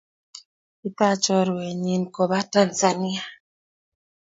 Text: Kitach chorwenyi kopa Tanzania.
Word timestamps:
Kitach 0.79 1.19
chorwenyi 1.23 1.95
kopa 2.15 2.39
Tanzania. 2.53 3.21